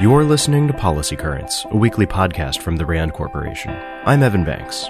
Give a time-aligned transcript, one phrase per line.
[0.00, 3.72] You're listening to Policy Currents, a weekly podcast from the RAND Corporation.
[4.04, 4.86] I'm Evan Banks.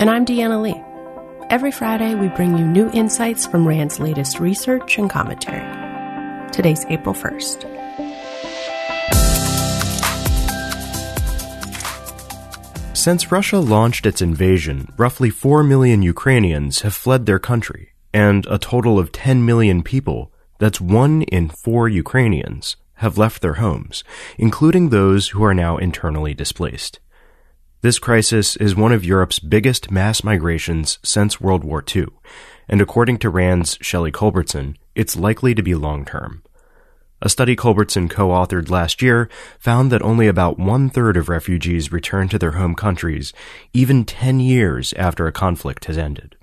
[0.00, 0.82] And I'm Deanna Lee.
[1.50, 5.62] Every Friday, we bring you new insights from RAND's latest research and commentary.
[6.50, 7.64] Today's April 1st.
[12.96, 18.58] Since Russia launched its invasion, roughly 4 million Ukrainians have fled their country, and a
[18.58, 24.04] total of 10 million people, that's one in four Ukrainians, have left their homes,
[24.38, 27.00] including those who are now internally displaced.
[27.80, 32.08] This crisis is one of Europe's biggest mass migrations since World War II,
[32.68, 36.42] and according to RAND's Shelley Culbertson, it's likely to be long term.
[37.22, 42.28] A study Culbertson co-authored last year found that only about one third of refugees return
[42.28, 43.32] to their home countries,
[43.72, 46.36] even 10 years after a conflict has ended.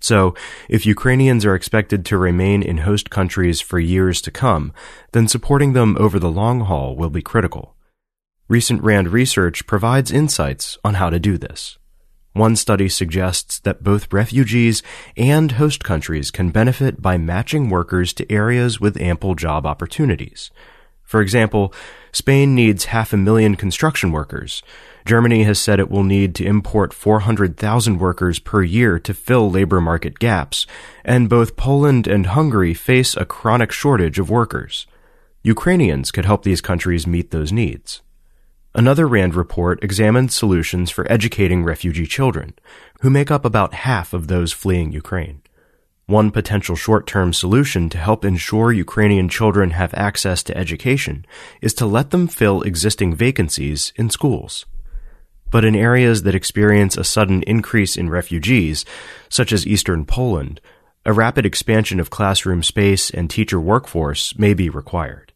[0.00, 0.34] So,
[0.68, 4.72] if Ukrainians are expected to remain in host countries for years to come,
[5.12, 7.74] then supporting them over the long haul will be critical.
[8.48, 11.78] Recent RAND research provides insights on how to do this.
[12.32, 14.82] One study suggests that both refugees
[15.16, 20.50] and host countries can benefit by matching workers to areas with ample job opportunities.
[21.08, 21.74] For example,
[22.12, 24.62] Spain needs half a million construction workers,
[25.08, 29.80] Germany has said it will need to import 400,000 workers per year to fill labor
[29.80, 30.66] market gaps,
[31.02, 34.86] and both Poland and Hungary face a chronic shortage of workers.
[35.42, 38.02] Ukrainians could help these countries meet those needs.
[38.74, 42.52] Another RAND report examined solutions for educating refugee children,
[43.00, 45.40] who make up about half of those fleeing Ukraine.
[46.08, 51.26] One potential short-term solution to help ensure Ukrainian children have access to education
[51.60, 54.64] is to let them fill existing vacancies in schools.
[55.50, 58.86] But in areas that experience a sudden increase in refugees,
[59.28, 60.62] such as eastern Poland,
[61.04, 65.34] a rapid expansion of classroom space and teacher workforce may be required.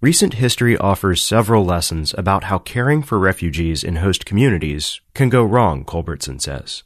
[0.00, 5.44] Recent history offers several lessons about how caring for refugees in host communities can go
[5.44, 6.82] wrong, Culbertson says.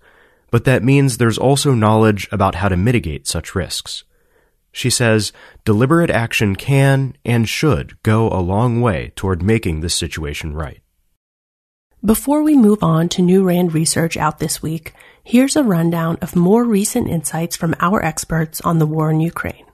[0.56, 4.04] But that means there's also knowledge about how to mitigate such risks.
[4.72, 5.30] She says
[5.66, 10.80] deliberate action can and should go a long way toward making this situation right.
[12.02, 16.34] Before we move on to new RAND research out this week, here's a rundown of
[16.34, 19.66] more recent insights from our experts on the war in Ukraine.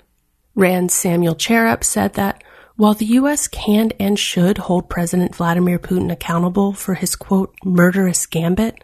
[0.57, 2.43] RAND's Samuel Charap said that
[2.75, 3.47] while the U.S.
[3.47, 8.83] can and should hold President Vladimir Putin accountable for his quote, murderous gambit,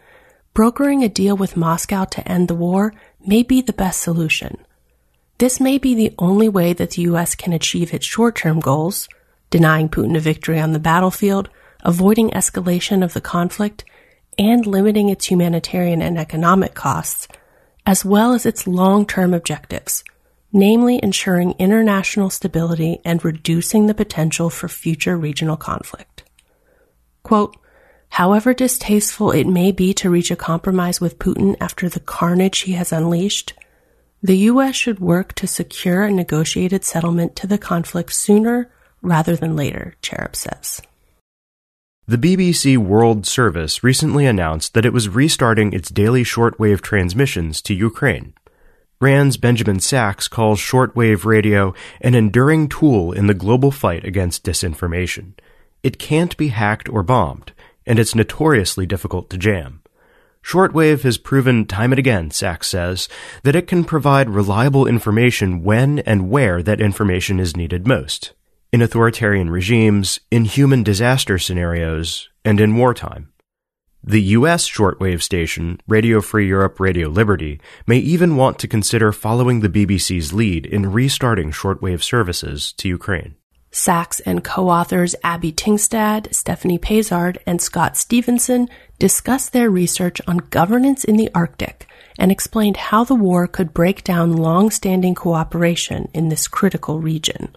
[0.53, 2.93] brokering a deal with Moscow to end the war
[3.25, 4.57] may be the best solution.
[5.37, 7.35] This may be the only way that the U.S.
[7.35, 9.07] can achieve its short-term goals,
[9.49, 11.49] denying Putin a victory on the battlefield
[11.83, 13.85] avoiding escalation of the conflict,
[14.37, 17.27] and limiting its humanitarian and economic costs,
[17.85, 20.03] as well as its long-term objectives,
[20.51, 26.23] namely ensuring international stability and reducing the potential for future regional conflict.
[27.23, 27.55] Quote,
[28.09, 32.73] However distasteful it may be to reach a compromise with Putin after the carnage he
[32.73, 33.53] has unleashed,
[34.21, 34.75] the U.S.
[34.75, 38.69] should work to secure a negotiated settlement to the conflict sooner
[39.01, 40.81] rather than later, Charap says.
[42.05, 47.73] The BBC World Service recently announced that it was restarting its daily shortwave transmissions to
[47.73, 48.33] Ukraine.
[48.99, 55.33] RAND's Benjamin Sacks calls shortwave radio an enduring tool in the global fight against disinformation.
[55.83, 57.53] It can't be hacked or bombed,
[57.89, 59.81] and it's notoriously difficult to jam.
[60.41, 63.09] Shortwave has proven time and again, Sacks says,
[63.43, 68.33] that it can provide reliable information when and where that information is needed most
[68.71, 73.31] in authoritarian regimes, in human disaster scenarios, and in wartime.
[74.03, 79.61] The US shortwave station, Radio Free Europe Radio Liberty, may even want to consider following
[79.61, 83.38] the BBC's lead in restarting shortwave services to Ukraine.
[83.71, 91.03] Sacks and co-authors Abbie Tingstad, Stephanie Pezard, and Scott Stephenson discussed their research on governance
[91.03, 91.87] in the Arctic
[92.17, 97.55] and explained how the war could break down long-standing cooperation in this critical region.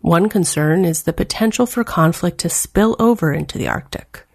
[0.00, 4.26] One concern is the potential for conflict to spill over into the Arctic.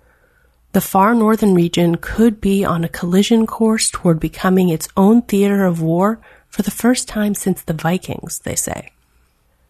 [0.73, 5.65] The far northern region could be on a collision course toward becoming its own theater
[5.65, 8.91] of war for the first time since the Vikings, they say.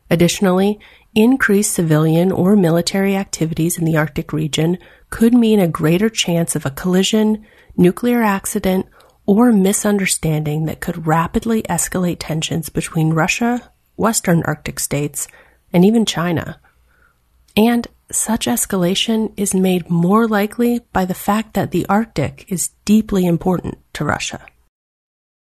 [0.10, 0.80] Additionally,
[1.16, 4.78] increased civilian or military activities in the Arctic region
[5.10, 7.46] could mean a greater chance of a collision,
[7.76, 8.86] nuclear accident,
[9.26, 15.28] or misunderstanding that could rapidly escalate tensions between Russia, Western Arctic states,
[15.74, 16.60] and even China.
[17.58, 23.26] And such escalation is made more likely by the fact that the Arctic is deeply
[23.26, 24.46] important to Russia.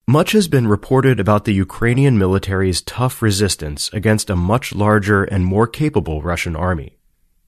[0.08, 5.44] Much has been reported about the Ukrainian military's tough resistance against a much larger and
[5.44, 6.96] more capable Russian army.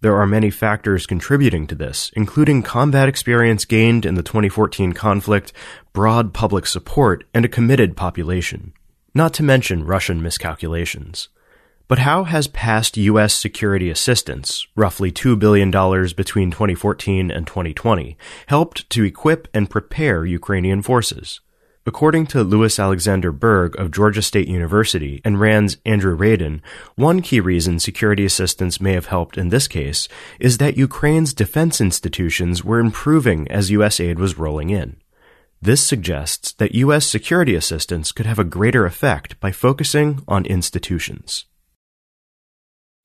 [0.01, 5.53] There are many factors contributing to this, including combat experience gained in the 2014 conflict,
[5.93, 8.73] broad public support, and a committed population.
[9.15, 11.29] Not to mention Russian miscalculations.
[11.87, 13.35] But how has past U.S.
[13.35, 18.17] security assistance, roughly $2 billion between 2014 and 2020,
[18.49, 21.39] helped to equip and prepare Ukrainian forces?
[21.87, 26.61] According to Louis-Alexandre Berg of Georgia State University and RAND's Andrew Radin,
[26.97, 30.09] one key reason security assistance may have helped in this case
[30.39, 34.01] is that Ukraine's defense institutions were improving as U.S.
[34.01, 34.97] aid was rolling in.
[35.61, 37.07] This suggests that U.S.
[37.07, 41.47] security assistance could have a greater effect by focusing on institutions.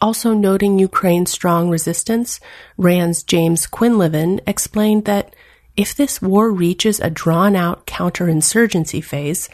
[0.01, 2.41] Also noting Ukraine's strong resistance,
[2.77, 5.33] RAND's James Quinlivan explained that
[5.75, 9.49] if this war reaches a drawn out counterinsurgency phase,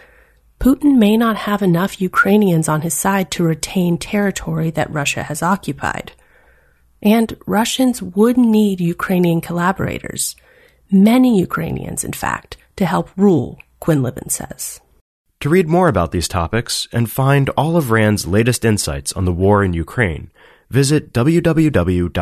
[0.60, 5.42] Putin may not have enough Ukrainians on his side to retain territory that Russia has
[5.42, 6.12] occupied.
[7.02, 10.36] And Russians would need Ukrainian collaborators,
[10.92, 14.82] many Ukrainians, in fact, to help rule, Quinlivan says.
[15.40, 19.32] To read more about these topics and find all of RAND's latest insights on the
[19.32, 20.32] war in Ukraine,
[20.70, 22.16] visit www.rand.org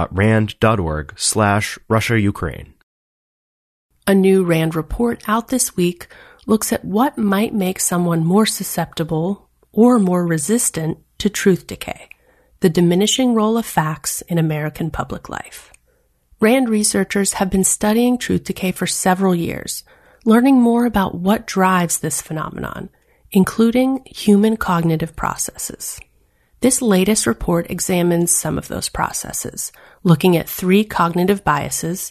[1.17, 2.73] slash Russia-Ukraine.
[4.09, 6.07] A new RAND report out this week
[6.45, 12.07] looks at what might make someone more susceptible or more resistant to truth decay,
[12.61, 15.73] the diminishing role of facts in American public life.
[16.39, 19.83] RAND researchers have been studying truth decay for several years,
[20.23, 22.89] learning more about what drives this phenomenon,
[23.33, 25.99] including human cognitive processes.
[26.61, 32.09] This latest report examines some of those processes, looking at three cognitive biases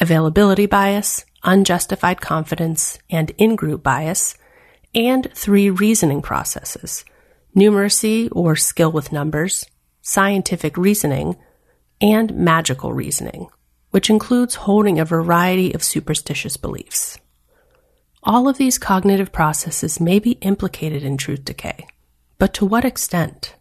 [0.00, 4.36] availability bias, unjustified confidence, and in-group bias,
[4.94, 7.04] and three reasoning processes,
[7.56, 9.66] numeracy or skill with numbers,
[10.02, 11.36] scientific reasoning,
[12.00, 13.48] and magical reasoning,
[13.90, 17.18] which includes holding a variety of superstitious beliefs.
[18.22, 21.86] All of these cognitive processes may be implicated in truth decay,
[22.38, 23.54] but to what extent?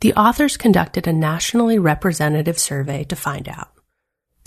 [0.00, 3.70] The authors conducted a nationally representative survey to find out.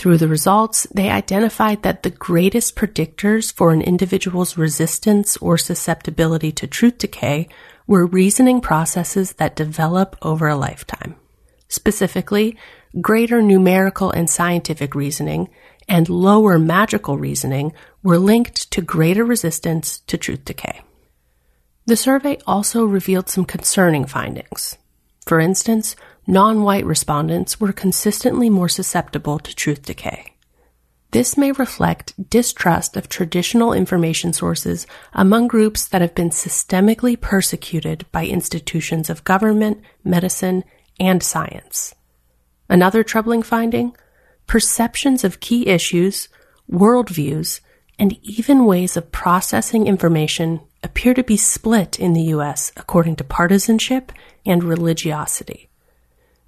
[0.02, 6.52] Through the results, they identified that the greatest predictors for an individual's resistance or susceptibility
[6.54, 7.48] to truth decay
[7.86, 11.18] were reasoning processes that develop over a lifetime.
[11.68, 12.58] Specifically,
[13.00, 15.50] greater numerical and scientific reasoning
[15.88, 17.72] and lower magical reasoning
[18.02, 20.82] were linked to greater resistance to truth decay.
[21.86, 24.78] The survey also revealed some concerning findings.
[25.26, 25.96] For instance,
[26.28, 30.32] non-white respondents were consistently more susceptible to truth decay.
[31.12, 38.06] This may reflect distrust of traditional information sources among groups that have been systemically persecuted
[38.14, 40.64] by institutions of government, medicine,
[41.00, 41.94] and science.
[42.70, 43.94] Another troubling finding?
[44.48, 46.30] Perceptions of key issues,
[46.72, 47.60] worldviews,
[48.00, 52.72] and even ways of processing information appear to be split in the U.S.
[52.76, 54.12] according to partisanship
[54.46, 55.70] and religiosity.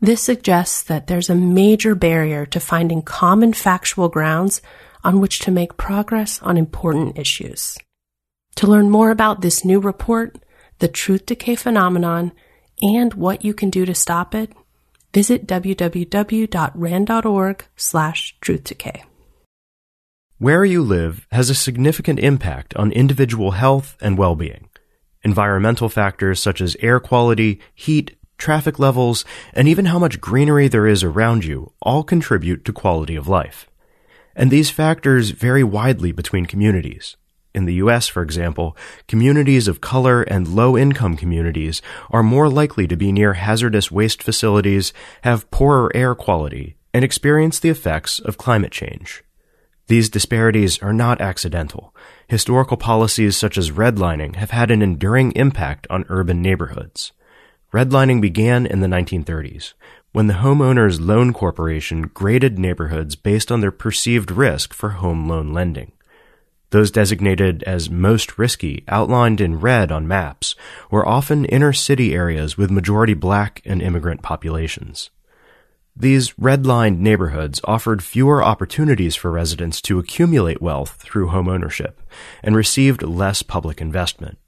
[0.01, 4.61] This suggests that there's a major barrier to finding common factual grounds
[5.03, 7.77] on which to make progress on important issues.
[8.55, 10.37] To learn more about this new report,
[10.79, 12.31] the truth decay phenomenon,
[12.81, 14.51] and what you can do to stop it,
[15.13, 16.55] visit www.rand.org
[17.75, 19.03] slash truth decay.
[20.43, 24.67] Where you live has a significant impact on individual health and well-being.
[25.23, 29.23] Environmental factors such as air quality, heat, traffic levels,
[29.53, 33.69] and even how much greenery there is around you all contribute to quality of life.
[34.35, 37.15] And these factors vary widely between communities.
[37.55, 38.75] In the US, for example,
[39.07, 44.21] communities of color and low income communities are more likely to be near hazardous waste
[44.21, 49.23] facilities, have poorer air quality, and experience the effects of climate change.
[49.93, 51.93] These disparities are not accidental.
[52.27, 57.11] Historical policies such as redlining have had an enduring impact on urban neighborhoods.
[57.71, 59.73] Redlining began in the 1930s,
[60.11, 65.53] when the Homeowners Loan Corporation graded neighborhoods based on their perceived risk for home loan
[65.53, 65.91] lending.
[66.71, 70.55] Those designated as most risky, outlined in red on maps,
[70.89, 75.11] were often inner city areas with majority black and immigrant populations.
[75.95, 82.01] These redlined neighborhoods offered fewer opportunities for residents to accumulate wealth through home ownership
[82.41, 84.39] and received less public investment.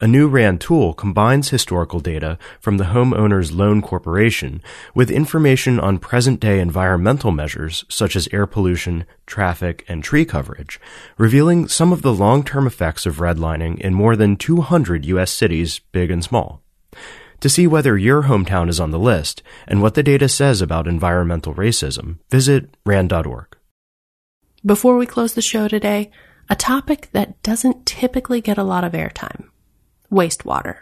[0.00, 4.62] A new RAND tool combines historical data from the Homeowners Loan Corporation
[4.94, 10.78] with information on present day environmental measures such as air pollution, traffic, and tree coverage,
[11.16, 15.32] revealing some of the long term effects of redlining in more than 200 U.S.
[15.32, 16.62] cities, big and small.
[17.40, 20.88] To see whether your hometown is on the list and what the data says about
[20.88, 23.56] environmental racism, visit RAND.org.
[24.66, 26.10] Before we close the show today,
[26.50, 29.48] a topic that doesn't typically get a lot of airtime
[30.10, 30.80] wastewater.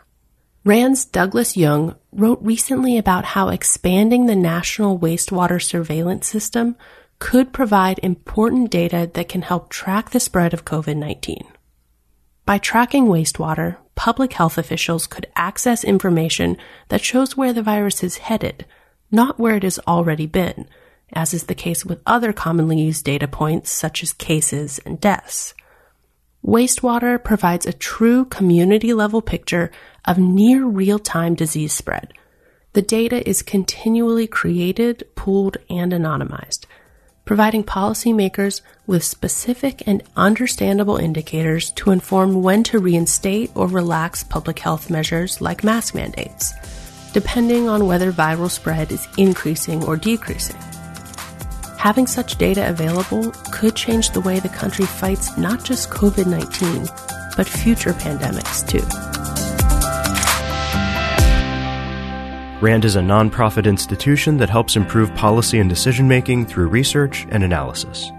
[0.64, 6.76] RAND's Douglas Yeung wrote recently about how expanding the national wastewater surveillance system
[7.18, 11.44] could provide important data that can help track the spread of COVID 19.
[12.46, 16.56] By tracking wastewater, public health officials could access information
[16.88, 18.64] that shows where the virus is headed,
[19.10, 20.68] not where it has already been,
[21.12, 25.54] as is the case with other commonly used data points such as cases and deaths.
[26.44, 29.72] Wastewater provides a true community level picture
[30.04, 32.12] of near real time disease spread.
[32.74, 36.66] The data is continually created, pooled, and anonymized,
[37.26, 44.60] providing policymakers with specific and understandable indicators to inform when to reinstate or relax public
[44.60, 46.54] health measures like mask mandates,
[47.12, 50.56] depending on whether viral spread is increasing or decreasing.
[51.76, 56.86] Having such data available could change the way the country fights not just COVID 19,
[57.36, 59.05] but future pandemics too.
[62.66, 67.44] RAND is a nonprofit institution that helps improve policy and decision making through research and
[67.44, 68.10] analysis.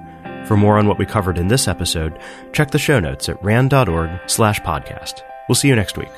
[0.45, 2.17] For more on what we covered in this episode,
[2.53, 5.19] check the show notes at rand.org slash podcast.
[5.49, 6.11] We'll see you next week.